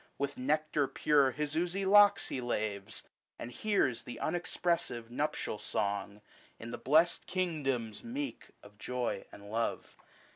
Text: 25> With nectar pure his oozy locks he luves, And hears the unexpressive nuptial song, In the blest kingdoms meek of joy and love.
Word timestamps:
25> 0.17 0.17
With 0.17 0.43
nectar 0.43 0.87
pure 0.87 1.29
his 1.29 1.55
oozy 1.55 1.85
locks 1.85 2.29
he 2.29 2.41
luves, 2.41 3.03
And 3.37 3.51
hears 3.51 4.01
the 4.01 4.19
unexpressive 4.19 5.11
nuptial 5.11 5.59
song, 5.59 6.21
In 6.57 6.71
the 6.71 6.79
blest 6.79 7.27
kingdoms 7.27 8.03
meek 8.03 8.47
of 8.63 8.79
joy 8.79 9.25
and 9.31 9.51
love. 9.51 9.95